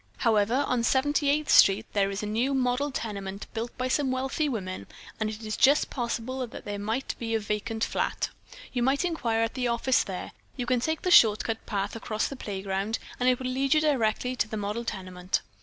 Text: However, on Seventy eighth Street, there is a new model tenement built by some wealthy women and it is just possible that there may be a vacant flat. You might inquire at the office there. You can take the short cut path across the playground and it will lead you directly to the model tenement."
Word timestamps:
However, 0.17 0.65
on 0.67 0.81
Seventy 0.83 1.29
eighth 1.29 1.51
Street, 1.51 1.85
there 1.93 2.09
is 2.09 2.23
a 2.23 2.25
new 2.25 2.55
model 2.55 2.89
tenement 2.89 3.45
built 3.53 3.69
by 3.77 3.87
some 3.87 4.09
wealthy 4.09 4.49
women 4.49 4.87
and 5.19 5.29
it 5.29 5.43
is 5.45 5.55
just 5.55 5.91
possible 5.91 6.47
that 6.47 6.65
there 6.65 6.79
may 6.79 7.03
be 7.19 7.35
a 7.35 7.39
vacant 7.39 7.83
flat. 7.83 8.29
You 8.73 8.81
might 8.81 9.05
inquire 9.05 9.43
at 9.43 9.53
the 9.53 9.67
office 9.67 10.03
there. 10.03 10.31
You 10.57 10.65
can 10.65 10.79
take 10.79 11.03
the 11.03 11.11
short 11.11 11.43
cut 11.43 11.63
path 11.67 11.95
across 11.95 12.27
the 12.29 12.35
playground 12.35 12.97
and 13.19 13.29
it 13.29 13.37
will 13.37 13.45
lead 13.51 13.75
you 13.75 13.81
directly 13.81 14.35
to 14.37 14.47
the 14.47 14.57
model 14.57 14.83
tenement." 14.85 15.41